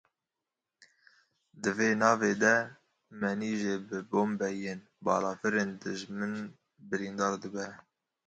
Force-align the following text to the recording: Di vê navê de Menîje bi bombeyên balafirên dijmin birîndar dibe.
Di 1.61 1.71
vê 1.77 1.89
navê 2.01 2.33
de 2.43 2.55
Menîje 3.21 3.75
bi 3.87 3.99
bombeyên 4.11 4.79
balafirên 5.05 5.69
dijmin 5.81 6.33
birîndar 6.89 7.33
dibe. 7.41 7.67